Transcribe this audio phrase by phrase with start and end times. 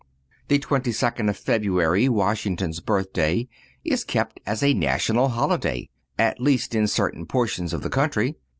[0.47, 3.47] The 22nd of February, Washington's birthday,
[3.83, 8.33] is kept as a national holiday, at least in certain portions of the country.